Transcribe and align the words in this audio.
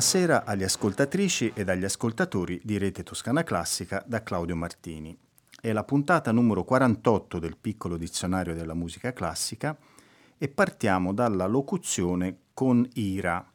Buonasera 0.00 0.46
agli 0.46 0.62
ascoltatrici 0.62 1.52
ed 1.54 1.68
agli 1.68 1.84
ascoltatori 1.84 2.58
di 2.64 2.78
Rete 2.78 3.02
Toscana 3.02 3.44
Classica 3.44 4.02
da 4.06 4.22
Claudio 4.22 4.56
Martini. 4.56 5.14
È 5.60 5.70
la 5.72 5.84
puntata 5.84 6.32
numero 6.32 6.64
48 6.64 7.38
del 7.38 7.58
piccolo 7.58 7.98
dizionario 7.98 8.54
della 8.54 8.72
musica 8.72 9.12
classica 9.12 9.76
e 10.38 10.48
partiamo 10.48 11.12
dalla 11.12 11.46
locuzione 11.46 12.38
con 12.54 12.88
ira. 12.94 13.46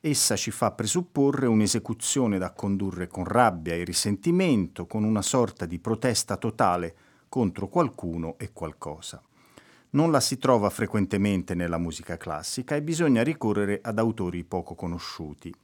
Essa 0.00 0.34
ci 0.34 0.50
fa 0.50 0.72
presupporre 0.72 1.46
un'esecuzione 1.46 2.38
da 2.38 2.50
condurre 2.50 3.06
con 3.06 3.22
rabbia 3.22 3.74
e 3.74 3.84
risentimento, 3.84 4.84
con 4.88 5.04
una 5.04 5.22
sorta 5.22 5.64
di 5.64 5.78
protesta 5.78 6.36
totale 6.38 6.96
contro 7.28 7.68
qualcuno 7.68 8.34
e 8.38 8.50
qualcosa. 8.52 9.22
Non 9.90 10.10
la 10.10 10.18
si 10.18 10.38
trova 10.38 10.70
frequentemente 10.70 11.54
nella 11.54 11.78
musica 11.78 12.16
classica 12.16 12.74
e 12.74 12.82
bisogna 12.82 13.22
ricorrere 13.22 13.78
ad 13.80 14.00
autori 14.00 14.42
poco 14.42 14.74
conosciuti. 14.74 15.54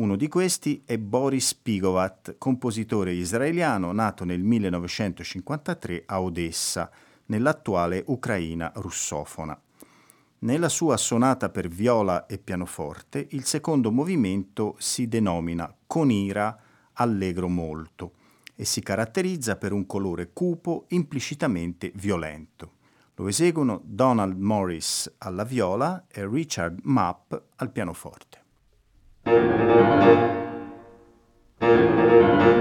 Uno 0.00 0.16
di 0.16 0.28
questi 0.28 0.82
è 0.86 0.96
Boris 0.96 1.54
Pigovat, 1.54 2.36
compositore 2.38 3.12
israeliano 3.12 3.92
nato 3.92 4.24
nel 4.24 4.42
1953 4.42 6.04
a 6.06 6.22
Odessa, 6.22 6.90
nell'attuale 7.26 8.02
Ucraina 8.06 8.72
russofona. 8.76 9.60
Nella 10.38 10.70
sua 10.70 10.96
sonata 10.96 11.50
per 11.50 11.68
viola 11.68 12.24
e 12.24 12.38
pianoforte, 12.38 13.26
il 13.32 13.44
secondo 13.44 13.92
movimento 13.92 14.74
si 14.78 15.06
denomina 15.06 15.70
con 15.86 16.10
ira 16.10 16.58
allegro 16.94 17.48
molto 17.48 18.12
e 18.54 18.64
si 18.64 18.80
caratterizza 18.80 19.56
per 19.56 19.72
un 19.72 19.84
colore 19.84 20.30
cupo 20.32 20.86
implicitamente 20.88 21.92
violento. 21.94 22.76
Lo 23.16 23.28
eseguono 23.28 23.82
Donald 23.84 24.38
Morris 24.38 25.12
alla 25.18 25.44
viola 25.44 26.06
e 26.08 26.26
Richard 26.26 26.78
Mapp 26.84 27.34
al 27.56 27.70
pianoforte. 27.70 28.39
Thank 29.24 29.40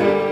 you. 0.03 0.28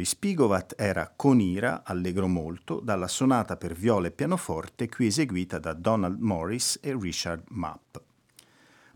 Boris 0.00 0.16
Pigovat 0.16 0.74
era 0.78 1.12
Con 1.14 1.40
ira, 1.40 1.82
allegro 1.84 2.26
molto, 2.26 2.80
dalla 2.80 3.06
sonata 3.06 3.58
per 3.58 3.74
viola 3.74 4.06
e 4.06 4.10
pianoforte 4.10 4.88
qui 4.88 5.08
eseguita 5.08 5.58
da 5.58 5.74
Donald 5.74 6.18
Morris 6.20 6.78
e 6.80 6.96
Richard 6.98 7.42
Mapp. 7.48 7.98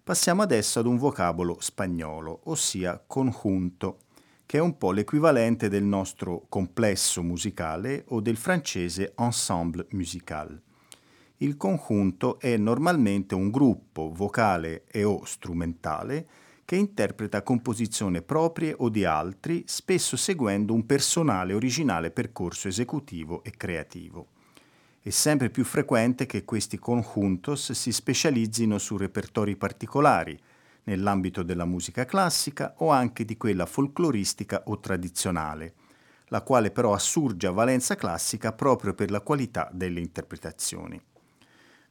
Passiamo 0.02 0.40
adesso 0.40 0.78
ad 0.78 0.86
un 0.86 0.96
vocabolo 0.96 1.58
spagnolo, 1.60 2.40
ossia 2.44 3.04
conjunto, 3.06 3.98
che 4.46 4.56
è 4.56 4.60
un 4.62 4.78
po' 4.78 4.92
l'equivalente 4.92 5.68
del 5.68 5.82
nostro 5.82 6.46
complesso 6.48 7.22
musicale 7.22 8.04
o 8.08 8.22
del 8.22 8.38
francese 8.38 9.12
ensemble 9.18 9.86
musical. 9.90 10.58
Il 11.36 11.58
conjunto 11.58 12.38
è 12.40 12.56
normalmente 12.56 13.34
un 13.34 13.50
gruppo 13.50 14.10
vocale 14.10 14.84
e 14.90 15.04
o 15.04 15.22
strumentale 15.26 16.26
che 16.64 16.76
interpreta 16.76 17.42
composizioni 17.42 18.22
proprie 18.22 18.74
o 18.78 18.88
di 18.88 19.04
altri, 19.04 19.64
spesso 19.66 20.16
seguendo 20.16 20.72
un 20.72 20.86
personale 20.86 21.52
originale 21.52 22.10
percorso 22.10 22.68
esecutivo 22.68 23.42
e 23.44 23.50
creativo. 23.50 24.28
È 25.00 25.10
sempre 25.10 25.50
più 25.50 25.64
frequente 25.64 26.24
che 26.24 26.44
questi 26.44 26.78
conjuntos 26.78 27.72
si 27.72 27.92
specializzino 27.92 28.78
su 28.78 28.96
repertori 28.96 29.56
particolari, 29.56 30.40
nell'ambito 30.84 31.42
della 31.42 31.64
musica 31.64 32.04
classica 32.04 32.74
o 32.78 32.90
anche 32.90 33.24
di 33.24 33.36
quella 33.36 33.66
folcloristica 33.66 34.62
o 34.66 34.80
tradizionale, 34.80 35.74
la 36.28 36.42
quale 36.42 36.70
però 36.70 36.94
assurge 36.94 37.46
a 37.46 37.52
valenza 37.52 37.96
classica 37.96 38.52
proprio 38.52 38.94
per 38.94 39.10
la 39.10 39.20
qualità 39.20 39.68
delle 39.72 40.00
interpretazioni. 40.00 41.00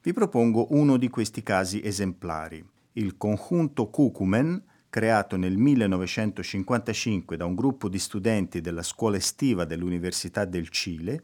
Vi 0.01 0.13
propongo 0.13 0.67
uno 0.71 0.97
di 0.97 1.09
questi 1.09 1.43
casi 1.43 1.81
esemplari, 1.83 2.65
il 2.93 3.17
conjunto 3.17 3.88
Cucumen, 3.88 4.62
creato 4.89 5.38
nel 5.38 5.57
1955 5.57 7.38
da 7.38 7.45
un 7.45 7.55
gruppo 7.55 7.89
di 7.89 7.97
studenti 7.97 8.62
della 8.62 8.83
scuola 8.83 9.17
estiva 9.17 9.65
dell'Università 9.65 10.45
del 10.45 10.69
Cile, 10.69 11.23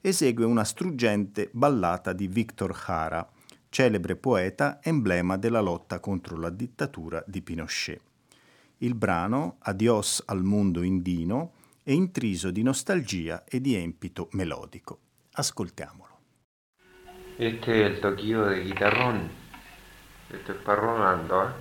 esegue 0.00 0.44
una 0.44 0.64
struggente 0.64 1.48
ballata 1.52 2.12
di 2.12 2.28
Victor 2.28 2.74
Jara, 2.74 3.26
celebre 3.70 4.16
poeta 4.16 4.80
emblema 4.82 5.36
della 5.36 5.60
lotta 5.60 6.00
contro 6.00 6.36
la 6.36 6.50
dittatura 6.50 7.22
di 7.26 7.42
Pinochet. 7.42 8.00
Il 8.78 8.94
brano 8.94 9.56
Adios 9.60 10.22
al 10.26 10.42
mondo 10.42 10.82
indino 10.82 11.52
è 11.82 11.90
intriso 11.90 12.50
di 12.50 12.62
nostalgia 12.62 13.44
e 13.44 13.60
di 13.60 13.74
empito 13.74 14.28
melodico. 14.32 14.98
Ascoltiamolo. 15.32 16.16
Este 17.38 17.70
es 17.70 17.94
el 17.94 18.00
toquillo 18.00 18.46
de 18.46 18.62
guitarrón. 18.64 19.47
Esto 20.32 20.52
es 20.52 20.58
para 20.58 20.80
Rolando, 20.80 21.44
¿eh? 21.44 21.52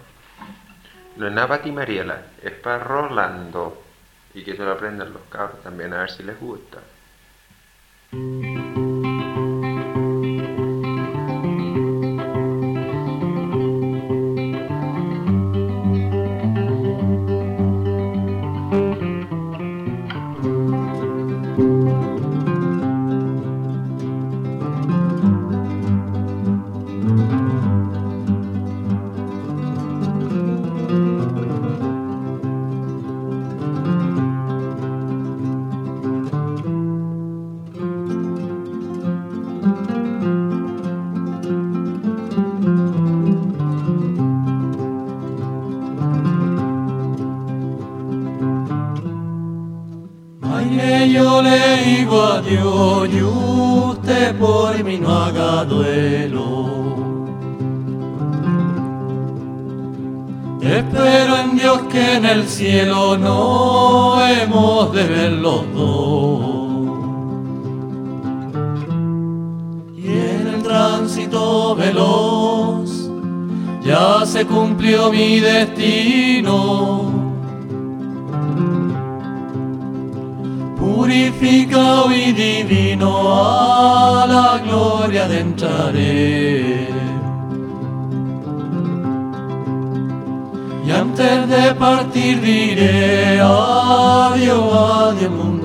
No 1.18 1.28
es 1.28 1.34
nada 1.34 1.48
para 1.48 1.64
ti, 1.64 1.72
Mariela, 1.72 2.22
es 2.42 2.54
para 2.54 2.84
Rolando. 2.84 3.84
Y 4.34 4.44
que 4.44 4.56
se 4.56 4.64
lo 4.64 4.72
aprendan 4.74 5.14
los 5.14 5.24
cabros 5.30 5.64
también, 5.64 5.94
a 5.94 6.02
ver 6.02 6.12
si 6.12 6.24
les 6.24 6.40
gusta. 6.40 6.80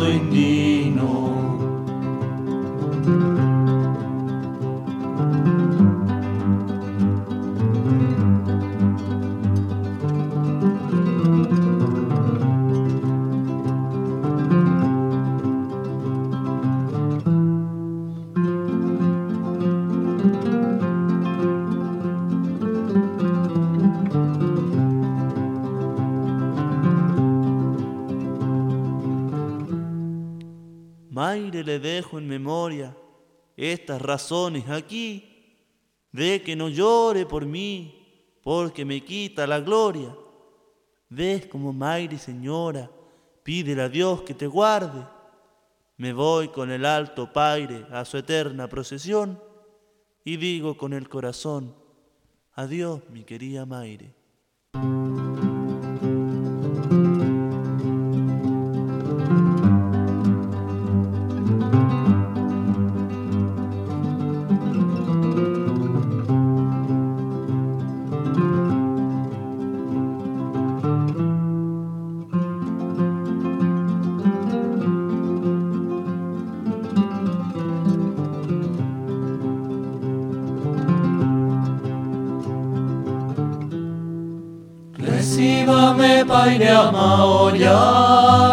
Adiós 0.01 0.23
mundo 0.23 0.72
estas 33.71 34.02
razones 34.02 34.69
aquí, 34.69 35.28
de 36.11 36.42
que 36.42 36.57
no 36.57 36.69
llore 36.69 37.26
por 37.26 37.47
mí, 37.47 38.38
porque 38.42 38.85
me 38.85 39.04
quita 39.04 39.47
la 39.47 39.61
gloria. 39.61 40.14
Ves 41.09 41.47
como 41.47 41.73
Maire 41.73 42.19
señora, 42.19 42.90
pídele 43.42 43.83
a 43.83 43.88
Dios 43.88 44.23
que 44.23 44.35
te 44.35 44.47
guarde. 44.47 45.07
Me 45.97 46.12
voy 46.12 46.49
con 46.49 46.71
el 46.71 46.85
alto 46.85 47.33
paire 47.33 47.87
a 47.92 48.04
su 48.04 48.16
eterna 48.16 48.69
procesión 48.69 49.40
y 50.25 50.37
digo 50.37 50.76
con 50.76 50.92
el 50.92 51.09
corazón, 51.09 51.75
adiós 52.54 53.02
mi 53.11 53.25
querida 53.25 53.64
Maire. 53.66 54.14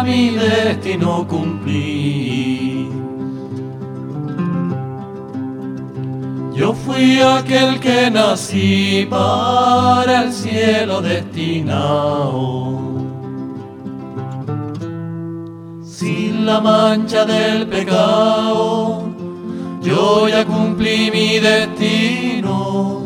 Mi 0.04 0.30
destino 0.30 1.26
cumplí. 1.26 2.88
Yo 6.54 6.74
fui 6.74 7.20
aquel 7.20 7.80
que 7.80 8.10
nací 8.10 9.06
para 9.08 10.24
el 10.24 10.32
cielo 10.32 11.00
destinado. 11.00 12.78
Sin 15.82 16.44
la 16.44 16.60
mancha 16.60 17.24
del 17.24 17.66
pecado, 17.66 19.04
yo 19.80 20.28
ya 20.28 20.44
cumplí 20.44 21.10
mi 21.10 21.38
destino. 21.38 22.99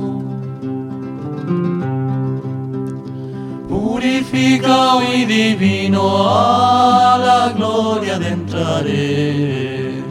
Purificado 4.35 5.03
y 5.15 5.25
divino 5.27 6.29
a 6.29 7.19
la 7.19 7.53
gloria 7.53 8.19
de 8.19 8.29
entraré. 8.29 10.03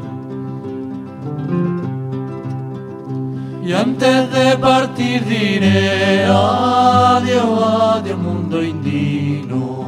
Y 3.66 3.74
antes 3.74 4.32
de 4.32 4.58
partir 4.58 5.26
diré 5.26 6.26
adiós, 6.26 8.02
adiós 8.04 8.18
mundo 8.18 8.64
indino. 8.64 9.84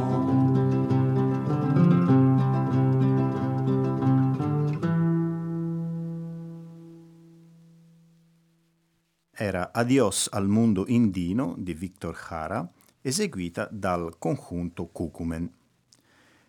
Era 9.38 9.70
Adios 9.74 10.30
al 10.32 10.48
mondo 10.48 10.86
indino 10.88 11.54
di 11.58 11.74
Victor 11.74 12.14
Jara, 12.14 12.70
eseguita 13.06 13.68
dal 13.70 14.16
conjunto 14.18 14.86
Cucumen. 14.86 15.48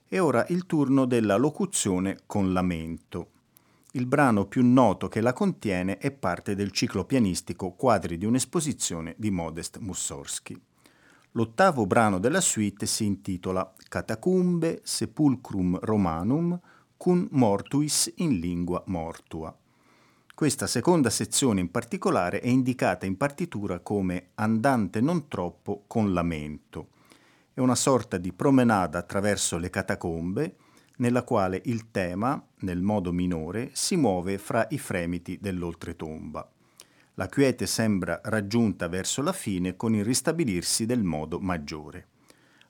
E 0.08 0.20
ora 0.20 0.44
il 0.50 0.66
turno 0.66 1.06
della 1.06 1.36
locuzione 1.36 2.22
con 2.26 2.52
lamento. 2.52 3.30
Il 3.92 4.08
brano 4.08 4.48
più 4.48 4.66
noto 4.66 5.08
che 5.08 5.22
la 5.22 5.34
contiene 5.34 6.00
è 6.00 6.10
parte 6.10 6.56
del 6.56 6.72
ciclo 6.72 7.06
pianistico 7.06 7.74
Quadri 7.74 8.18
di 8.18 8.26
un'esposizione 8.26 9.14
di 9.20 9.30
Modest 9.30 9.78
Mussorgsky. 9.78 10.60
L'ottavo 11.34 11.86
brano 11.86 12.18
della 12.18 12.42
suite 12.42 12.88
si 12.88 13.06
intitola 13.06 13.72
Catacumbe 13.88 14.82
Sepulcrum 14.84 15.78
Romanum 15.82 16.60
cum 16.98 17.28
mortuis 17.32 18.12
in 18.16 18.40
lingua 18.40 18.82
mortua. 18.88 19.56
Questa 20.38 20.68
seconda 20.68 21.10
sezione 21.10 21.62
in 21.62 21.72
particolare 21.72 22.42
è 22.42 22.48
indicata 22.48 23.08
in 23.08 23.18
partitura 23.18 23.80
come 23.80 24.28
andante 24.36 25.02
non 25.02 25.28
troppo 25.28 25.86
con 25.88 26.14
lamento. 26.14 26.90
È 27.52 27.60
una 27.60 27.74
sorta 27.74 28.20
di 28.20 28.32
promenada 28.32 29.00
attraverso 29.00 29.58
le 29.58 29.72
catacombe 29.72 30.58
nella 30.98 31.24
quale 31.24 31.60
il 31.66 31.90
tema, 31.90 32.40
nel 32.60 32.84
modo 32.84 33.12
minore, 33.12 33.72
si 33.74 33.96
muove 33.96 34.38
fra 34.38 34.68
i 34.70 34.78
fremiti 34.78 35.40
dell'oltretomba. 35.42 36.48
La 37.16 37.26
quiete 37.26 37.66
sembra 37.66 38.22
raggiunta 38.24 38.88
verso 38.88 39.24
la 39.24 39.34
fine 39.34 39.76
con 39.76 39.96
il 39.96 40.06
ristabilirsi 40.06 40.86
del 40.86 41.02
modo 41.02 41.40
maggiore. 41.40 42.10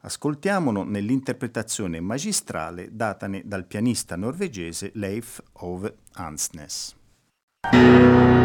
Ascoltiamolo 0.04 0.84
nell'interpretazione 0.84 2.00
magistrale 2.00 2.96
datane 2.96 3.42
dal 3.44 3.66
pianista 3.66 4.16
norvegese 4.16 4.92
Leif 4.94 5.44
Ove 5.52 5.98
Ansnes. 6.14 6.97
Música 7.74 8.37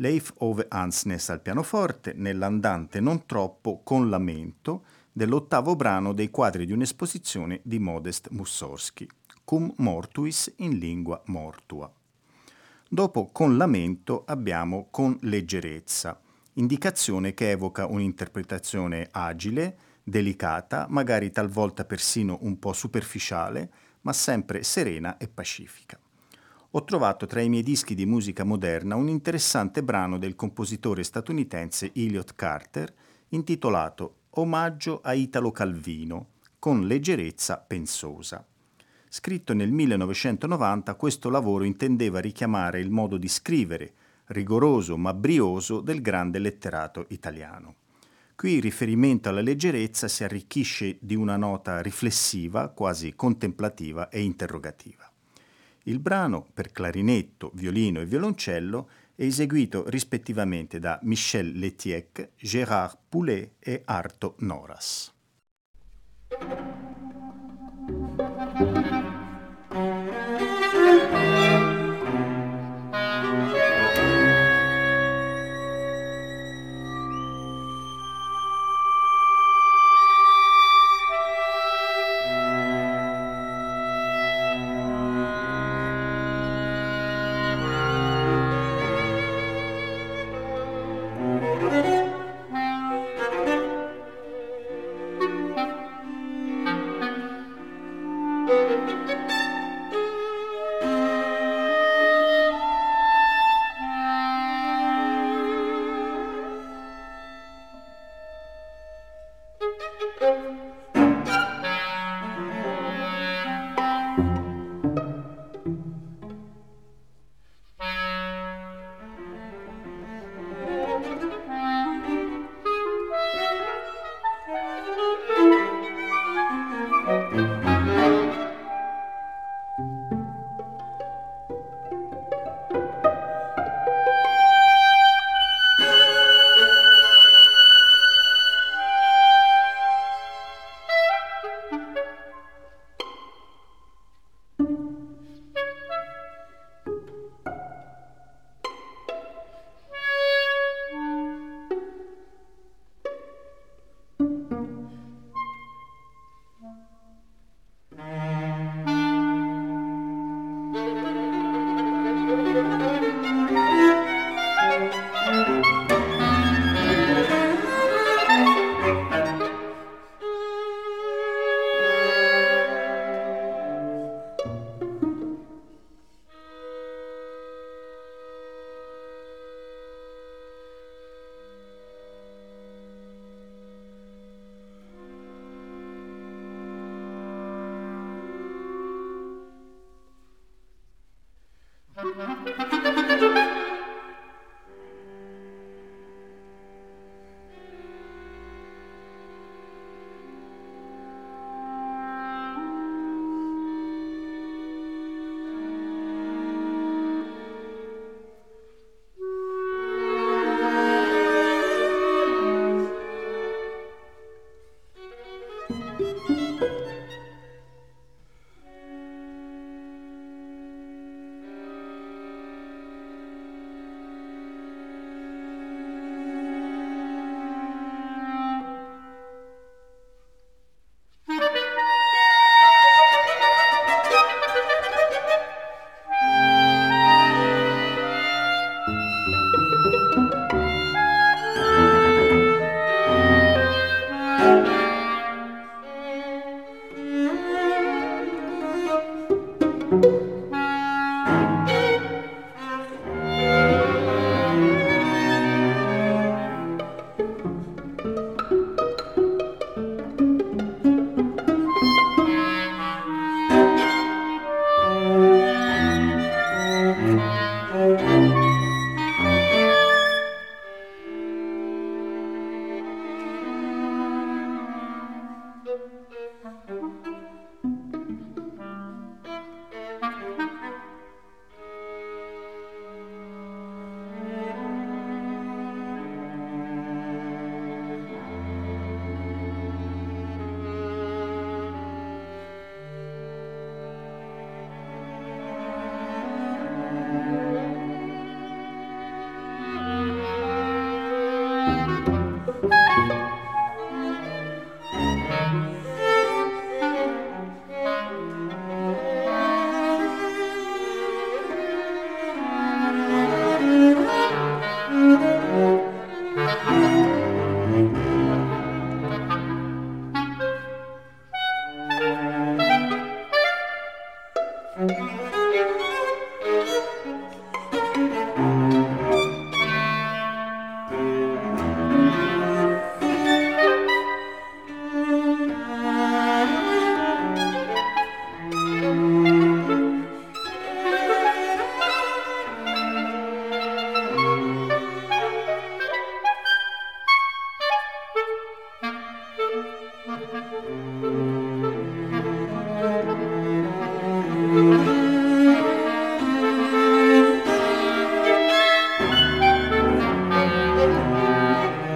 Leif 0.00 0.32
Ove 0.38 0.64
Ansnes 0.66 1.28
al 1.28 1.42
pianoforte, 1.42 2.14
nell'andante 2.14 3.00
non 3.00 3.26
troppo 3.26 3.82
con 3.82 4.08
lamento 4.08 4.84
dell'ottavo 5.12 5.76
brano 5.76 6.14
dei 6.14 6.30
quadri 6.30 6.64
di 6.64 6.72
un'esposizione 6.72 7.60
di 7.64 7.78
Modest 7.78 8.28
Mussorgsky, 8.30 9.06
Cum 9.44 9.70
Mortuis 9.76 10.54
in 10.56 10.78
lingua 10.78 11.20
mortua. 11.26 11.92
Dopo 12.88 13.28
con 13.30 13.58
lamento 13.58 14.24
abbiamo 14.24 14.88
con 14.90 15.18
leggerezza, 15.20 16.18
indicazione 16.54 17.34
che 17.34 17.50
evoca 17.50 17.84
un'interpretazione 17.84 19.06
agile, 19.10 19.76
delicata, 20.02 20.86
magari 20.88 21.30
talvolta 21.30 21.84
persino 21.84 22.38
un 22.40 22.58
po' 22.58 22.72
superficiale, 22.72 23.70
ma 24.00 24.14
sempre 24.14 24.62
serena 24.62 25.18
e 25.18 25.28
pacifica. 25.28 26.00
Ho 26.72 26.84
trovato 26.84 27.26
tra 27.26 27.40
i 27.40 27.48
miei 27.48 27.64
dischi 27.64 27.96
di 27.96 28.06
musica 28.06 28.44
moderna 28.44 28.94
un 28.94 29.08
interessante 29.08 29.82
brano 29.82 30.18
del 30.18 30.36
compositore 30.36 31.02
statunitense 31.02 31.90
Elliot 31.92 32.36
Carter 32.36 32.94
intitolato 33.30 34.14
Omaggio 34.34 35.00
a 35.02 35.12
Italo 35.12 35.50
Calvino, 35.50 36.28
con 36.60 36.86
leggerezza 36.86 37.56
pensosa. 37.58 38.46
Scritto 39.08 39.52
nel 39.52 39.72
1990, 39.72 40.94
questo 40.94 41.28
lavoro 41.28 41.64
intendeva 41.64 42.20
richiamare 42.20 42.78
il 42.78 42.90
modo 42.90 43.16
di 43.16 43.26
scrivere, 43.26 43.92
rigoroso 44.26 44.96
ma 44.96 45.12
brioso, 45.12 45.80
del 45.80 46.00
grande 46.00 46.38
letterato 46.38 47.06
italiano. 47.08 47.74
Qui 48.36 48.52
il 48.52 48.62
riferimento 48.62 49.28
alla 49.28 49.40
leggerezza 49.40 50.06
si 50.06 50.22
arricchisce 50.22 50.98
di 51.00 51.16
una 51.16 51.36
nota 51.36 51.82
riflessiva, 51.82 52.68
quasi 52.68 53.16
contemplativa 53.16 54.08
e 54.08 54.22
interrogativa. 54.22 55.09
Il 55.84 55.98
brano, 55.98 56.46
per 56.52 56.72
clarinetto, 56.72 57.50
violino 57.54 58.00
e 58.00 58.04
violoncello, 58.04 58.88
è 59.14 59.24
eseguito 59.24 59.88
rispettivamente 59.88 60.78
da 60.78 60.98
Michel 61.02 61.58
Letiec, 61.58 62.30
Gérard 62.36 62.98
Poulet 63.08 63.52
e 63.58 63.82
Arto 63.84 64.34
Noras. 64.38 65.12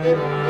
Abbiamo 0.04 0.43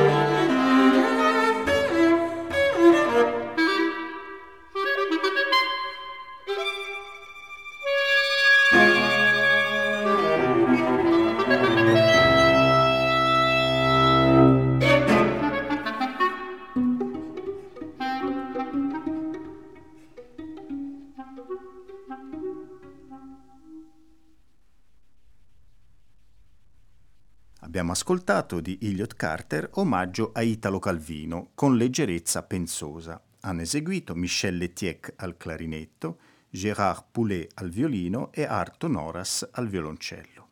ascoltato 28.04 28.60
di 28.60 28.78
Elliot 28.82 29.16
Carter 29.16 29.70
Omaggio 29.76 30.32
a 30.34 30.42
Italo 30.42 30.78
Calvino 30.78 31.52
con 31.54 31.78
leggerezza 31.78 32.42
pensosa. 32.42 33.18
Hanno 33.40 33.62
eseguito 33.62 34.14
Michel 34.14 34.58
Letiec 34.58 35.14
al 35.16 35.38
clarinetto, 35.38 36.18
Gérard 36.50 37.04
Poulet 37.10 37.50
al 37.54 37.70
violino 37.70 38.30
e 38.30 38.44
Arto 38.44 38.88
Noras 38.88 39.48
al 39.52 39.68
violoncello. 39.68 40.48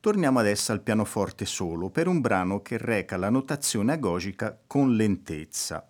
Torniamo 0.00 0.40
adesso 0.40 0.72
al 0.72 0.82
pianoforte 0.82 1.44
solo 1.44 1.88
per 1.88 2.08
un 2.08 2.20
brano 2.20 2.60
che 2.62 2.78
reca 2.78 3.16
la 3.16 3.30
notazione 3.30 3.92
agogica 3.92 4.58
con 4.66 4.96
lentezza. 4.96 5.88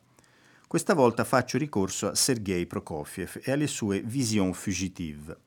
Questa 0.66 0.92
volta 0.92 1.24
faccio 1.24 1.56
ricorso 1.56 2.08
a 2.08 2.14
Sergei 2.14 2.66
Prokofiev 2.66 3.40
e 3.42 3.50
alle 3.50 3.66
sue 3.66 4.02
Vision 4.02 4.52
Fugitive. 4.52 5.38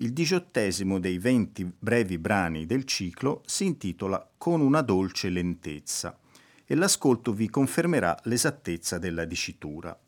Il 0.00 0.12
diciottesimo 0.12 1.00
dei 1.00 1.16
venti 1.16 1.64
brevi 1.64 2.18
brani 2.18 2.66
del 2.66 2.84
ciclo 2.84 3.40
si 3.46 3.64
intitola 3.64 4.30
Con 4.36 4.60
una 4.60 4.82
dolce 4.82 5.30
lentezza 5.30 6.18
e 6.66 6.74
l'ascolto 6.74 7.32
vi 7.32 7.48
confermerà 7.48 8.14
l'esattezza 8.24 8.98
della 8.98 9.24
dicitura. 9.24 9.98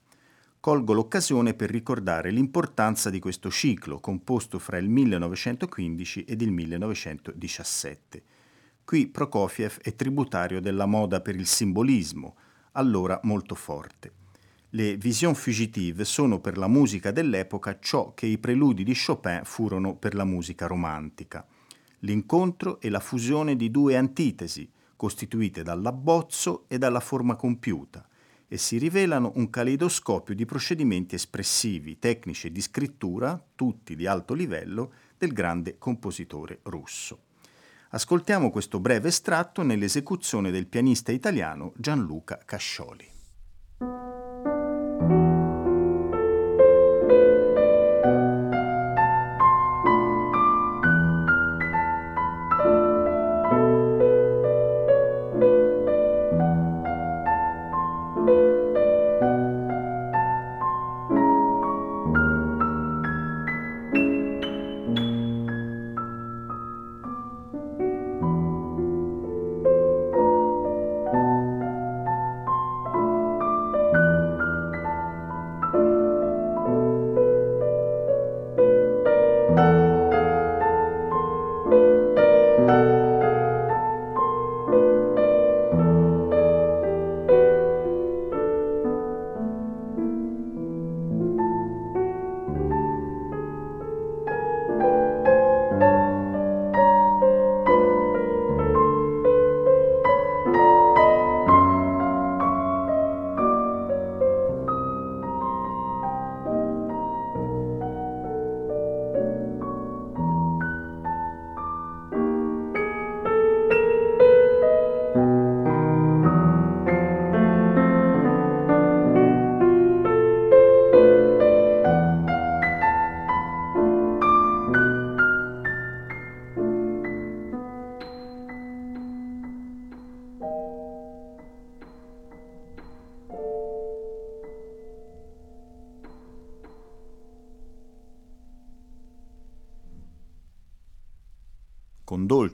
Colgo 0.60 0.92
l'occasione 0.92 1.54
per 1.54 1.70
ricordare 1.70 2.30
l'importanza 2.30 3.08
di 3.08 3.18
questo 3.18 3.50
ciclo 3.50 3.98
composto 3.98 4.58
fra 4.58 4.76
il 4.76 4.90
1915 4.90 6.24
ed 6.24 6.42
il 6.42 6.52
1917. 6.52 8.22
Qui 8.84 9.06
Prokofiev 9.06 9.78
è 9.80 9.94
tributario 9.94 10.60
della 10.60 10.84
moda 10.84 11.22
per 11.22 11.34
il 11.34 11.46
simbolismo, 11.46 12.36
allora 12.72 13.18
molto 13.22 13.54
forte. 13.54 14.17
Le 14.72 14.98
Vision 14.98 15.34
Fugitive 15.34 16.04
sono 16.04 16.40
per 16.40 16.58
la 16.58 16.68
musica 16.68 17.10
dell'epoca 17.10 17.78
ciò 17.80 18.12
che 18.12 18.26
i 18.26 18.36
preludi 18.36 18.84
di 18.84 18.94
Chopin 18.94 19.40
furono 19.44 19.96
per 19.96 20.14
la 20.14 20.24
musica 20.24 20.66
romantica. 20.66 21.46
L'incontro 22.00 22.78
e 22.78 22.90
la 22.90 23.00
fusione 23.00 23.56
di 23.56 23.70
due 23.70 23.96
antitesi, 23.96 24.70
costituite 24.94 25.62
dall'abbozzo 25.62 26.66
e 26.68 26.76
dalla 26.76 27.00
forma 27.00 27.34
compiuta, 27.34 28.06
e 28.46 28.58
si 28.58 28.76
rivelano 28.76 29.32
un 29.36 29.48
caleidoscopio 29.48 30.34
di 30.34 30.44
procedimenti 30.44 31.14
espressivi, 31.14 31.98
tecnici 31.98 32.48
e 32.48 32.52
di 32.52 32.60
scrittura, 32.60 33.42
tutti 33.54 33.96
di 33.96 34.06
alto 34.06 34.34
livello, 34.34 34.92
del 35.16 35.32
grande 35.32 35.78
compositore 35.78 36.60
russo. 36.64 37.20
Ascoltiamo 37.90 38.50
questo 38.50 38.80
breve 38.80 39.08
estratto 39.08 39.62
nell'esecuzione 39.62 40.50
del 40.50 40.66
pianista 40.66 41.10
italiano 41.10 41.72
Gianluca 41.74 42.38
Cascioli. 42.44 43.16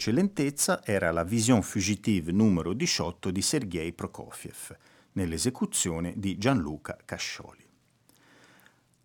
Con 0.05 0.13
dolce 0.13 0.13
lentezza 0.13 0.85
era 0.85 1.11
la 1.13 1.25
Vision 1.25 1.63
Fugitive 1.63 2.31
numero 2.31 2.75
18 2.75 3.31
di 3.31 3.41
Sergei 3.41 3.93
Prokofiev, 3.95 4.77
nell'esecuzione 5.13 6.13
di 6.17 6.37
Gianluca 6.37 6.99
Cascioli. 7.05 7.67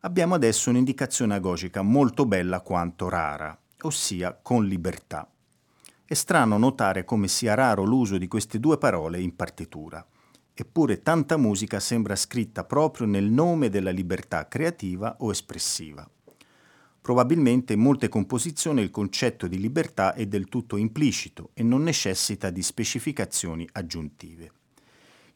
Abbiamo 0.02 0.36
adesso 0.36 0.70
un'indicazione 0.70 1.36
agogica 1.36 1.82
molto 1.84 2.26
bella 2.26 2.60
quanto 2.60 3.08
rara, 3.08 3.58
ossia 3.84 4.38
con 4.42 4.66
libertà. 4.66 5.30
È 6.04 6.14
strano 6.14 6.58
notare 6.58 7.06
come 7.06 7.30
sia 7.30 7.54
raro 7.54 7.84
l'uso 7.84 8.18
di 8.18 8.28
queste 8.28 8.60
due 8.60 8.78
parole 8.78 9.22
in 9.22 9.36
partitura, 9.36 10.06
eppure 10.54 11.02
tanta 11.02 11.38
musica 11.38 11.80
sembra 11.80 12.18
scritta 12.18 12.66
proprio 12.66 13.08
nel 13.08 13.30
nome 13.32 13.70
della 13.70 13.92
libertà 13.92 14.50
creativa 14.50 15.16
o 15.20 15.32
espressiva. 15.32 16.10
Probabilmente 17.10 17.74
in 17.74 17.80
molte 17.80 18.08
composizioni 18.08 18.84
il 18.84 18.92
concetto 18.92 19.48
di 19.48 19.58
libertà 19.58 20.14
è 20.14 20.28
del 20.28 20.46
tutto 20.46 20.78
implicito 20.78 21.50
e 21.56 21.64
non 21.64 21.82
necessita 21.82 22.52
di 22.52 22.62
specificazioni 22.62 23.68
aggiuntive. 23.72 24.52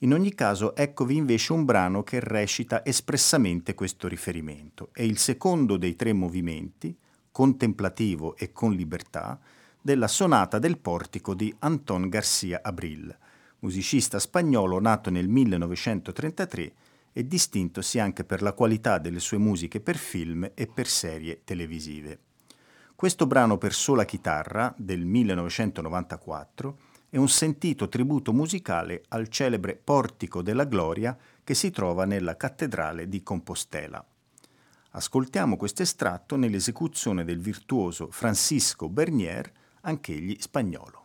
In 0.02 0.14
ogni 0.14 0.36
caso, 0.36 0.76
eccovi 0.76 1.16
invece 1.16 1.52
un 1.52 1.66
brano 1.66 2.04
che 2.04 2.20
recita 2.20 2.86
espressamente 2.86 3.74
questo 3.74 4.08
riferimento. 4.08 4.90
È 4.92 5.02
il 5.02 5.18
secondo 5.18 5.78
dei 5.78 5.96
tre 5.96 6.14
movimenti, 6.14 6.96
contemplativo 7.32 8.36
e 8.38 8.52
con 8.52 8.74
libertà, 8.74 9.40
della 9.82 10.08
sonata 10.08 10.60
del 10.60 10.78
portico 10.78 11.34
di 11.34 11.52
Anton 11.58 12.08
García 12.08 12.60
Abril, 12.62 13.18
musicista 13.62 14.20
spagnolo 14.20 14.80
nato 14.80 15.10
nel 15.10 15.28
1933 15.28 16.74
e 17.14 17.26
distintosi 17.28 18.00
anche 18.00 18.24
per 18.24 18.42
la 18.42 18.54
qualità 18.54 18.98
delle 18.98 19.20
sue 19.20 19.38
musiche 19.38 19.80
per 19.80 19.96
film 19.96 20.52
e 20.54 20.68
per 20.68 20.88
serie 20.88 21.44
televisive. 21.44 22.20
Questo 22.96 23.28
brano 23.28 23.58
per 23.58 23.74
sola 23.74 24.04
chitarra 24.04 24.74
del 24.78 25.06
1994 25.06 26.78
è 27.10 27.18
un 27.18 27.30
sentito 27.30 27.88
tributo 27.90 28.34
musicale 28.34 29.04
al 29.10 29.28
celebre 29.28 29.76
Portico 29.76 30.42
della 30.42 30.66
Gloria 30.66 31.16
che 31.44 31.54
si 31.54 31.70
trova 31.70 32.06
nella 32.06 32.36
cattedrale 32.36 33.08
di 33.08 33.22
Compostela. 33.22 34.04
Ascoltiamo 34.96 35.58
questo 35.58 35.82
estratto 35.82 36.36
nell'esecuzione 36.36 37.24
del 37.24 37.40
virtuoso 37.40 38.10
Francisco 38.10 38.90
Bernier, 38.90 39.52
anch'egli 39.82 40.38
spagnolo. 40.40 41.03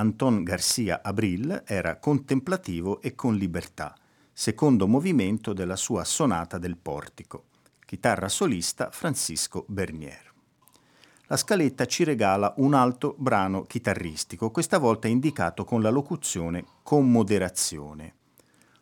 Anton 0.00 0.44
Garcia 0.44 1.02
Abril 1.02 1.62
era 1.66 1.98
contemplativo 1.98 3.02
e 3.02 3.14
con 3.14 3.34
libertà, 3.34 3.94
secondo 4.32 4.88
movimento 4.88 5.52
della 5.52 5.76
sua 5.76 6.04
Sonata 6.04 6.56
del 6.56 6.78
Portico. 6.78 7.48
Chitarra 7.84 8.30
solista 8.30 8.88
Francisco 8.92 9.66
Bernier. 9.68 10.32
La 11.26 11.36
scaletta 11.36 11.84
ci 11.84 12.04
regala 12.04 12.54
un 12.56 12.72
altro 12.72 13.14
brano 13.18 13.64
chitarristico, 13.64 14.50
questa 14.50 14.78
volta 14.78 15.06
indicato 15.06 15.64
con 15.64 15.82
la 15.82 15.90
locuzione 15.90 16.64
con 16.82 17.10
moderazione. 17.10 18.14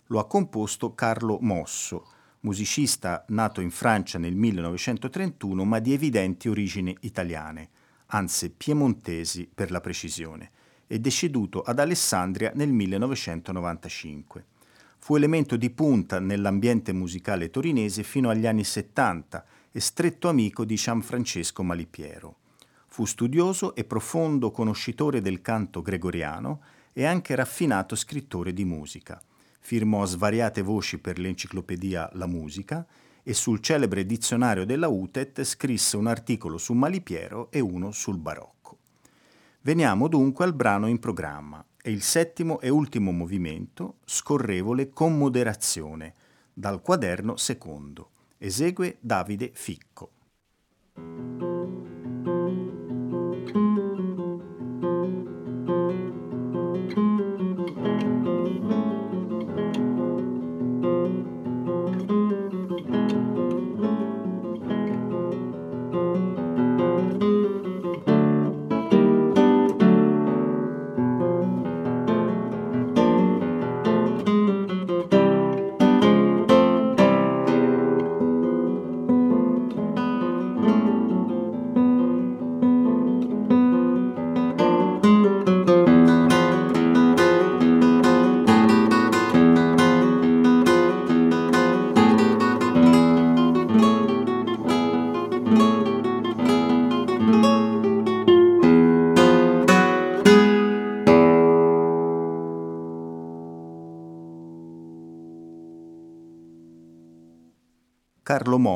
Lo 0.06 0.20
ha 0.20 0.26
composto 0.28 0.94
Carlo 0.94 1.38
Mosso, 1.40 2.06
musicista 2.42 3.24
nato 3.30 3.60
in 3.60 3.72
Francia 3.72 4.20
nel 4.20 4.36
1931 4.36 5.64
ma 5.64 5.80
di 5.80 5.92
evidenti 5.92 6.48
origini 6.48 6.96
italiane, 7.00 7.70
anzi 8.06 8.50
piemontesi 8.50 9.50
per 9.52 9.72
la 9.72 9.80
precisione, 9.80 10.52
e 10.88 10.98
deceduto 10.98 11.62
ad 11.62 11.78
Alessandria 11.78 12.50
nel 12.56 12.72
1995. 12.72 14.44
Fu 14.98 15.14
elemento 15.14 15.56
di 15.56 15.70
punta 15.70 16.18
nell'ambiente 16.18 16.92
musicale 16.92 17.50
torinese 17.50 18.02
fino 18.02 18.30
agli 18.30 18.46
anni 18.46 18.64
70 18.64 19.44
e 19.70 19.80
stretto 19.80 20.28
amico 20.28 20.64
di 20.64 20.74
Gianfrancesco 20.74 21.62
Malipiero. 21.62 22.36
Fu 22.88 23.04
studioso 23.04 23.74
e 23.76 23.84
profondo 23.84 24.50
conoscitore 24.50 25.20
del 25.20 25.40
canto 25.40 25.82
gregoriano 25.82 26.60
e 26.92 27.04
anche 27.04 27.36
raffinato 27.36 27.94
scrittore 27.94 28.52
di 28.52 28.64
musica. 28.64 29.22
Firmò 29.60 30.04
svariate 30.04 30.62
voci 30.62 30.98
per 30.98 31.18
l'enciclopedia 31.18 32.10
La 32.14 32.26
Musica 32.26 32.84
e 33.22 33.34
sul 33.34 33.60
celebre 33.60 34.06
dizionario 34.06 34.64
della 34.64 34.88
UTET 34.88 35.44
scrisse 35.44 35.96
un 35.96 36.06
articolo 36.06 36.56
su 36.56 36.72
Malipiero 36.72 37.50
e 37.50 37.60
uno 37.60 37.92
sul 37.92 38.16
barocco. 38.16 38.57
Veniamo 39.68 40.08
dunque 40.08 40.46
al 40.46 40.54
brano 40.54 40.86
in 40.86 40.98
programma 40.98 41.62
e 41.82 41.90
il 41.90 42.00
settimo 42.00 42.58
e 42.58 42.70
ultimo 42.70 43.10
movimento, 43.10 43.96
scorrevole 44.06 44.88
con 44.88 45.18
moderazione, 45.18 46.14
dal 46.54 46.80
quaderno 46.80 47.36
secondo. 47.36 48.12
Esegue 48.38 48.96
Davide 48.98 49.50
Ficco. 49.52 50.12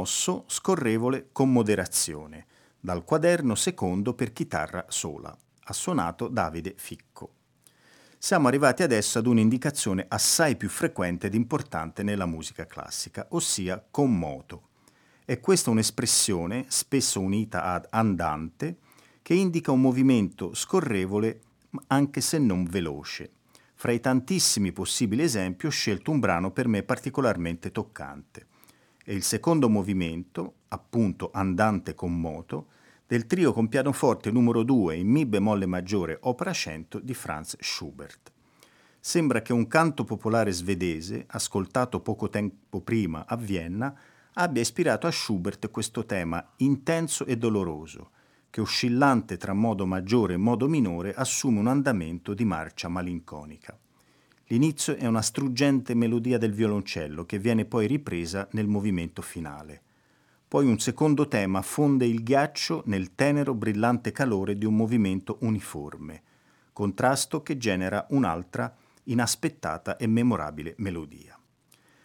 Mosso, 0.03 0.43
scorrevole 0.49 1.29
con 1.31 1.53
moderazione, 1.53 2.47
dal 2.81 3.05
quaderno 3.05 3.55
secondo 3.55 4.15
per 4.15 4.33
chitarra 4.33 4.85
sola. 4.89 5.33
Ha 5.65 5.73
suonato 5.73 6.27
Davide 6.27 6.75
Ficco. 6.77 7.35
Siamo 8.19 8.49
arrivati 8.49 8.83
adesso 8.83 9.21
ad 9.21 9.29
un'indicazione 9.29 10.05
assai 10.09 10.57
più 10.57 10.69
frequente 10.69 11.29
ed 11.29 11.35
importante 11.35 12.03
nella 12.03 12.27
musica 12.27 12.67
classica, 12.67 13.29
ossia 13.31 13.81
con 13.93 14.19
moto. 14.19 14.71
È 15.25 15.39
questa 15.39 15.71
un'espressione, 15.71 16.65
spesso 16.67 17.21
unita 17.21 17.63
ad 17.63 17.87
andante, 17.91 18.79
che 19.23 19.35
indica 19.35 19.71
un 19.71 19.83
movimento 19.83 20.53
scorrevole 20.53 21.43
anche 21.87 22.21
se 22.21 22.39
non 22.39 22.65
veloce. 22.65 23.31
Fra 23.75 23.93
i 23.93 24.01
tantissimi 24.01 24.73
possibili 24.73 25.23
esempi 25.23 25.67
ho 25.67 25.71
scelto 25.71 26.11
un 26.11 26.19
brano 26.19 26.51
per 26.51 26.67
me 26.67 26.83
particolarmente 26.83 27.71
toccante 27.71 28.51
e 29.05 29.15
il 29.15 29.23
secondo 29.23 29.69
movimento, 29.69 30.55
appunto 30.69 31.31
andante 31.33 31.95
con 31.95 32.19
moto, 32.19 32.69
del 33.07 33.27
trio 33.27 33.53
con 33.53 33.69
pianoforte 33.69 34.31
numero 34.31 34.63
2 34.63 34.97
in 34.97 35.09
Mi 35.09 35.27
bemolle 35.27 35.67
maggiore 35.67 36.17
opera 36.23 36.53
100 36.53 36.99
di 37.01 37.13
Franz 37.13 37.57
Schubert. 37.61 38.33
Sembra 38.99 39.43
che 39.43 39.53
un 39.53 39.67
canto 39.67 40.05
popolare 40.05 40.53
svedese, 40.53 41.25
ascoltato 41.27 42.01
poco 42.01 42.29
tempo 42.29 42.81
prima 42.81 43.27
a 43.27 43.37
Vienna, 43.37 43.95
abbia 44.35 44.63
ispirato 44.63 45.07
a 45.07 45.11
Schubert 45.11 45.71
questo 45.71 46.07
tema 46.07 46.53
intenso 46.59 47.27
e 47.27 47.37
doloroso, 47.37 48.11
che 48.49 48.61
oscillante 48.61 49.37
tra 49.37 49.53
modo 49.53 49.87
maggiore 49.87 50.35
e 50.35 50.39
modo 50.39 50.69
minore 50.69 51.13
assume 51.15 51.59
un 51.59 51.67
andamento 51.67 52.33
di 52.33 52.45
marcia 52.45 52.89
malinconica. 52.89 53.79
L'inizio 54.47 54.97
è 54.97 55.07
una 55.07 55.23
struggente 55.23 55.95
melodia 55.95 56.39
del 56.39 56.53
violoncello 56.53 57.25
che 57.25 57.39
viene 57.39 57.65
poi 57.65 57.87
ripresa 57.87 58.49
nel 58.53 58.67
movimento 58.67 59.23
finale. 59.23 59.83
Poi 60.47 60.67
un 60.67 60.79
secondo 60.79 61.29
tema 61.29 61.63
fonde 61.63 62.05
il 62.05 62.23
ghiaccio 62.23 62.83
nel 62.87 63.15
tenero 63.15 63.55
brillante 63.55 64.13
calore 64.13 64.59
di 64.59 64.67
un 64.67 64.77
movimento 64.77 65.39
uniforme, 65.41 66.23
contrasto 66.73 67.43
che 67.43 67.57
genera 67.57 68.07
un'altra 68.11 68.77
inaspettata 69.05 69.97
e 69.97 70.07
memorabile 70.07 70.75
melodia. 70.79 71.39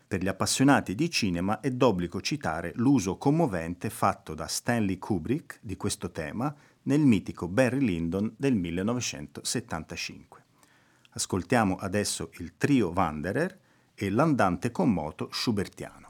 Per 0.07 0.21
gli 0.21 0.27
appassionati 0.29 0.95
di 0.95 1.09
cinema 1.09 1.59
è 1.59 1.69
d'obbligo 1.69 2.21
citare 2.21 2.71
l'uso 2.75 3.17
commovente 3.17 3.89
fatto 3.89 4.33
da 4.33 4.47
Stanley 4.47 4.97
Kubrick 4.97 5.59
di 5.61 5.75
questo 5.75 6.11
tema 6.11 6.55
nel 6.83 7.01
mitico 7.01 7.49
Barry 7.49 7.81
Lyndon 7.81 8.33
del 8.37 8.55
1975. 8.55 10.45
Ascoltiamo 11.17 11.77
adesso 11.77 12.29
il 12.33 12.57
trio 12.57 12.91
Wanderer 12.95 13.59
e 13.95 14.11
l'andante 14.11 14.69
con 14.69 14.93
moto 14.93 15.29
schubertiano. 15.31 16.06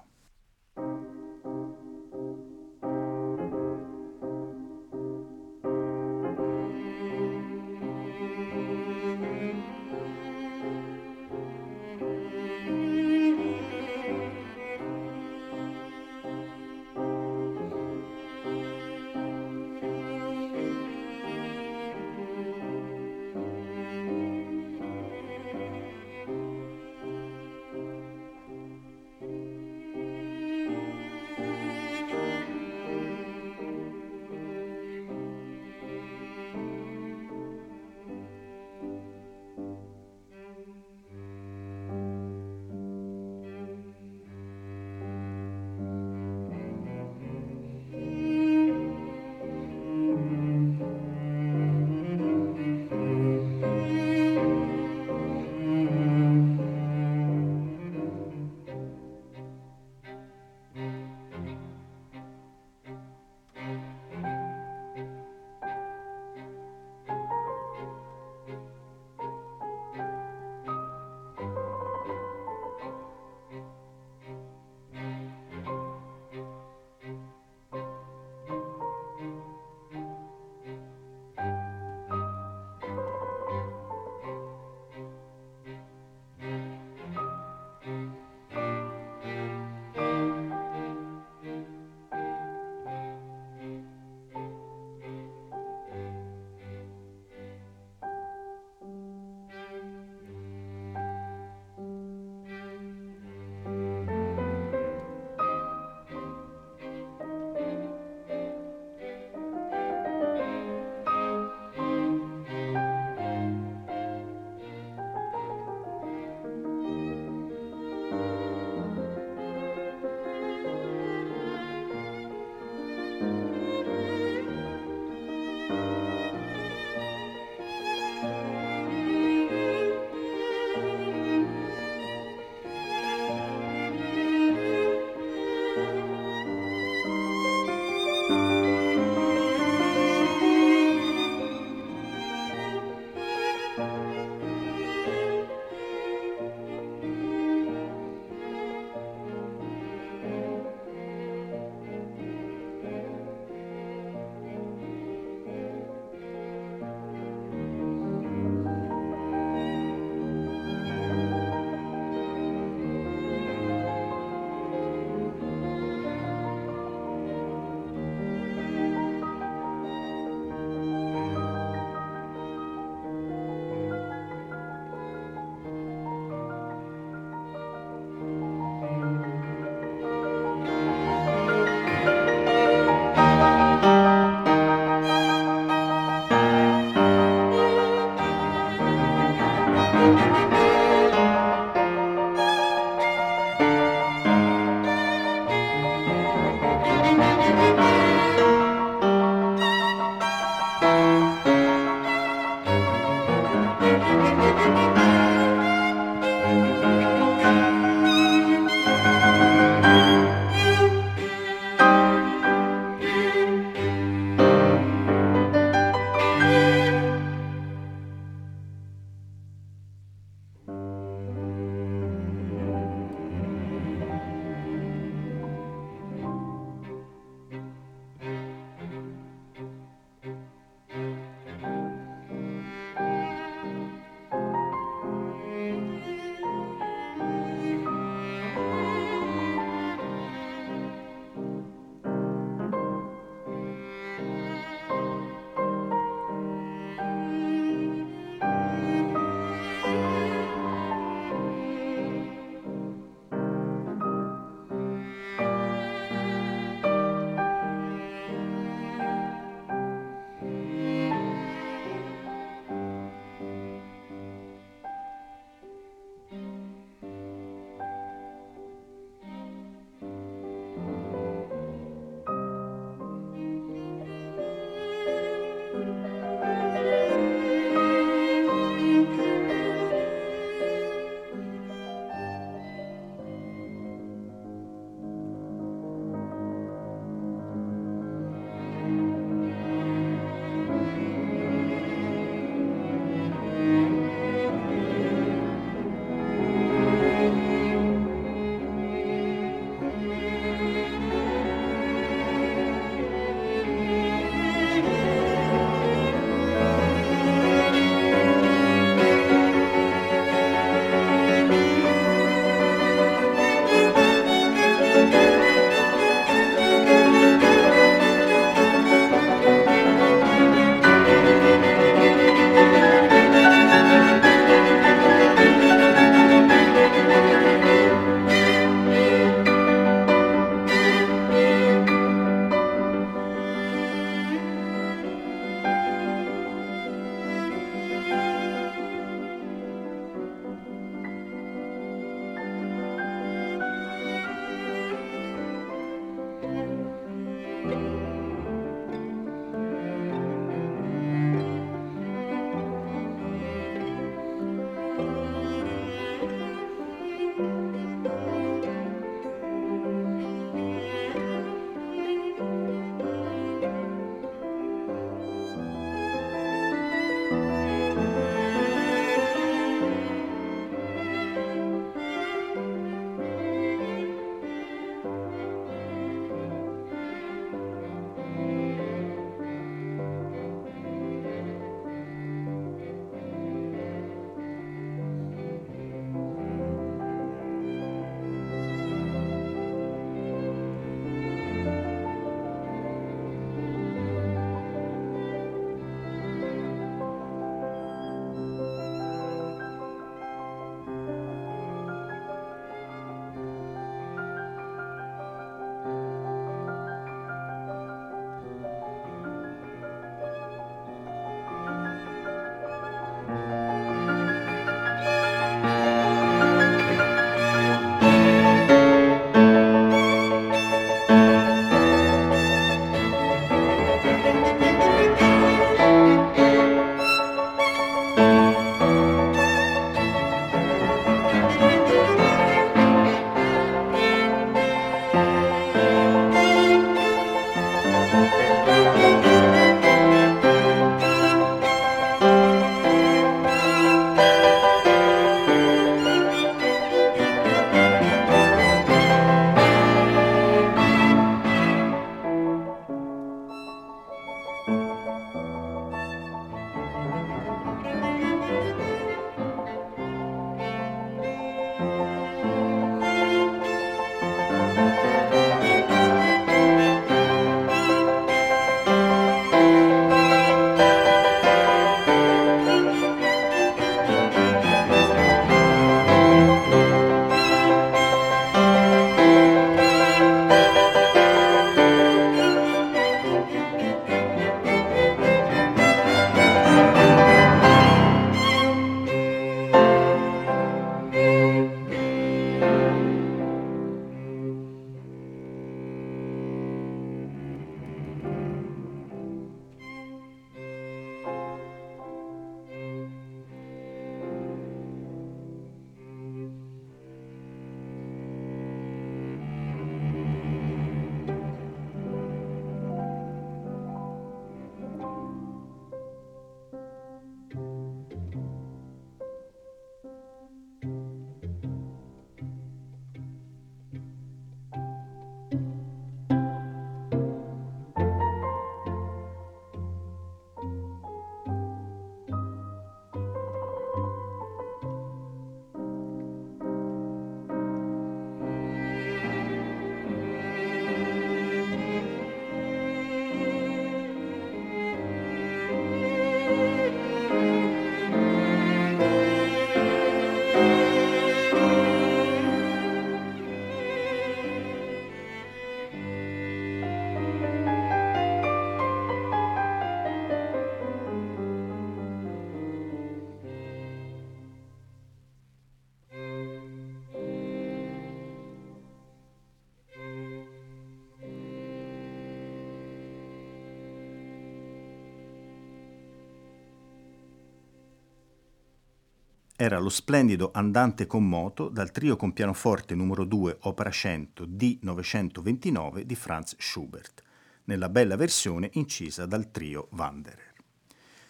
Era 579.59 579.79
lo 579.79 579.89
splendido 579.89 580.51
Andante 580.53 581.07
con 581.07 581.27
moto 581.27 581.67
dal 581.67 581.89
trio 581.89 582.15
con 582.15 582.31
pianoforte 582.31 582.93
numero 582.93 583.25
2 583.25 583.57
opera 583.61 583.89
100 583.89 584.45
D929 584.45 586.01
di 586.01 586.13
Franz 586.13 586.55
Schubert, 586.59 587.23
nella 587.63 587.89
bella 587.89 588.15
versione 588.15 588.69
incisa 588.73 589.25
dal 589.25 589.49
trio 589.49 589.87
Wanderer. 589.93 590.53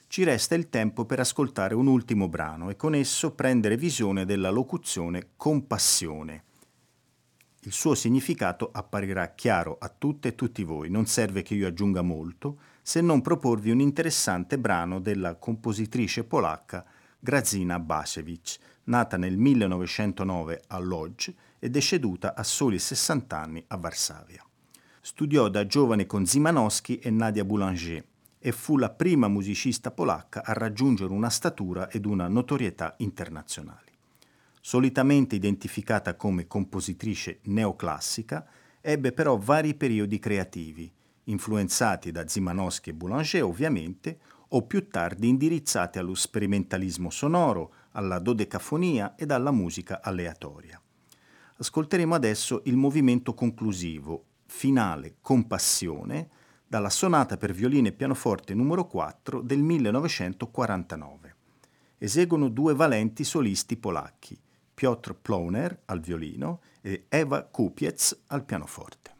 Ci 0.07 0.25
resta 0.25 0.55
il 0.55 0.67
tempo 0.67 1.05
per 1.05 1.21
ascoltare 1.21 1.73
un 1.73 1.87
ultimo 1.87 2.27
brano 2.27 2.69
e 2.69 2.75
con 2.75 2.95
esso 2.95 3.31
prendere 3.31 3.77
visione 3.77 4.25
della 4.25 4.49
locuzione 4.49 5.29
compassione. 5.37 6.43
Il 7.61 7.71
suo 7.71 7.95
significato 7.95 8.69
apparirà 8.73 9.35
chiaro 9.35 9.77
a 9.79 9.87
tutte 9.87 10.27
e 10.27 10.35
tutti 10.35 10.63
voi, 10.63 10.89
non 10.89 11.05
serve 11.05 11.43
che 11.43 11.55
io 11.55 11.67
aggiunga 11.67 12.01
molto, 12.01 12.59
se 12.81 12.99
non 12.99 13.21
proporvi 13.21 13.71
un 13.71 13.79
interessante 13.79 14.59
brano 14.59 14.99
della 14.99 15.35
compositrice 15.35 16.25
polacca 16.25 16.85
Grazina 17.27 17.77
Basevich, 17.77 18.57
nata 18.85 19.17
nel 19.17 19.35
1909 19.35 20.61
a 20.67 20.77
Lodz 20.77 21.29
e 21.59 21.69
deceduta 21.69 22.33
a 22.33 22.41
soli 22.41 22.79
60 22.79 23.37
anni 23.37 23.61
a 23.67 23.75
Varsavia. 23.75 24.41
Studiò 25.01 25.49
da 25.49 25.65
giovane 25.65 26.05
con 26.05 26.25
Zimanowski 26.25 26.99
e 26.99 27.09
Nadia 27.09 27.43
Boulanger 27.43 28.01
e 28.39 28.51
fu 28.53 28.77
la 28.77 28.89
prima 28.89 29.27
musicista 29.27 29.91
polacca 29.91 30.41
a 30.41 30.53
raggiungere 30.53 31.11
una 31.11 31.29
statura 31.29 31.89
ed 31.89 32.05
una 32.05 32.29
notorietà 32.29 32.95
internazionali. 32.99 33.91
Solitamente 34.61 35.35
identificata 35.35 36.15
come 36.15 36.47
compositrice 36.47 37.39
neoclassica, 37.41 38.47
ebbe 38.79 39.11
però 39.11 39.35
vari 39.35 39.73
periodi 39.73 40.17
creativi, 40.17 40.89
influenzati 41.25 42.09
da 42.13 42.25
Zimanowski 42.25 42.91
e 42.91 42.93
Boulanger 42.93 43.43
ovviamente, 43.43 44.17
o 44.49 44.61
più 44.63 44.87
tardi 44.87 45.27
indirizzati 45.27 45.99
allo 45.99 46.15
sperimentalismo 46.15 47.09
sonoro, 47.09 47.73
alla 47.91 48.19
dodecafonia 48.19 49.15
ed 49.15 49.31
alla 49.31 49.51
musica 49.51 50.01
aleatoria. 50.01 50.81
Ascolteremo 51.57 52.13
adesso 52.13 52.61
il 52.65 52.77
movimento 52.77 53.33
conclusivo, 53.33 54.25
finale 54.45 55.15
Compassione, 55.21 56.29
dalla 56.67 56.89
sonata 56.89 57.37
per 57.37 57.53
violino 57.53 57.87
e 57.87 57.93
pianoforte 57.93 58.53
numero 58.53 58.85
4 58.85 59.41
del 59.41 59.61
1949. 59.61 61.35
Eseguono 61.97 62.49
due 62.49 62.75
valenti 62.75 63.23
solisti 63.23 63.77
polacchi, 63.77 64.39
Piotr 64.73 65.15
Ploner 65.15 65.81
al 65.85 65.99
violino 65.99 66.61
e 66.81 67.05
Eva 67.09 67.43
Kupiec 67.43 68.17
al 68.27 68.43
pianoforte. 68.45 69.16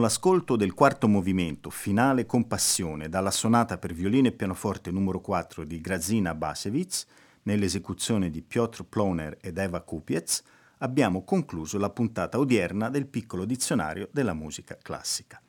L'ascolto 0.00 0.56
del 0.56 0.74
quarto 0.74 1.06
movimento, 1.06 1.70
finale 1.70 2.26
Compassione, 2.26 3.08
dalla 3.08 3.30
sonata 3.30 3.78
per 3.78 3.92
violino 3.92 4.28
e 4.28 4.32
pianoforte 4.32 4.90
numero 4.90 5.20
4 5.20 5.64
di 5.64 5.80
Grazina 5.80 6.34
Basevich, 6.34 7.04
nell'esecuzione 7.42 8.30
di 8.30 8.42
Piotr 8.42 8.84
Ploner 8.84 9.36
ed 9.40 9.58
Eva 9.58 9.80
Kupiec, 9.80 10.42
abbiamo 10.78 11.22
concluso 11.22 11.78
la 11.78 11.90
puntata 11.90 12.38
odierna 12.38 12.88
del 12.88 13.06
piccolo 13.06 13.44
dizionario 13.44 14.08
della 14.10 14.34
musica 14.34 14.76
classica. 14.80 15.40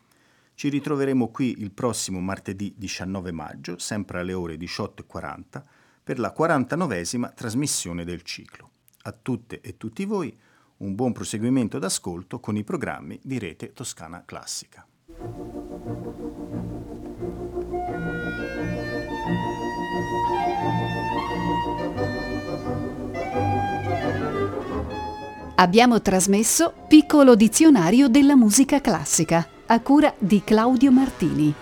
Ci 0.53 0.69
ritroveremo 0.69 1.29
qui 1.29 1.59
il 1.59 1.71
prossimo 1.71 2.19
martedì 2.19 2.75
19 2.77 3.31
maggio, 3.31 3.77
sempre 3.77 4.19
alle 4.19 4.33
ore 4.33 4.55
18.40, 4.55 5.63
per 6.03 6.19
la 6.19 6.33
49esima 6.37 7.33
trasmissione 7.33 8.03
del 8.03 8.21
ciclo. 8.21 8.69
A 9.03 9.11
tutte 9.11 9.61
e 9.61 9.77
tutti 9.77 10.05
voi 10.05 10.37
un 10.81 10.95
buon 10.95 11.11
proseguimento 11.11 11.77
d'ascolto 11.77 12.39
con 12.39 12.57
i 12.57 12.63
programmi 12.63 13.19
di 13.21 13.37
Rete 13.37 13.71
Toscana 13.71 14.23
Classica. 14.25 14.85
Abbiamo 25.55 26.01
trasmesso 26.01 26.73
Piccolo 26.87 27.35
dizionario 27.35 28.07
della 28.07 28.35
musica 28.35 28.81
classica 28.81 29.47
a 29.67 29.79
cura 29.81 30.13
di 30.17 30.43
Claudio 30.43 30.91
Martini. 30.91 31.53